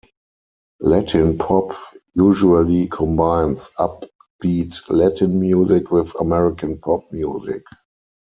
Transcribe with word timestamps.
Latin 0.79 1.37
pop 1.37 1.73
usually 2.15 2.87
combines 2.87 3.67
upbeat 3.77 4.81
Latin 4.89 5.39
music 5.39 5.91
with 5.91 6.19
American 6.19 6.79
pop 6.79 7.03
music. 7.11 7.61